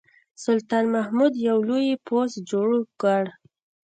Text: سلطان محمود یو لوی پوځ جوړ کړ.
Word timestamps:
سلطان 0.43 0.85
محمود 0.95 1.33
یو 1.47 1.57
لوی 1.69 2.01
پوځ 2.07 2.29
جوړ 2.49 2.67
کړ. 3.01 3.23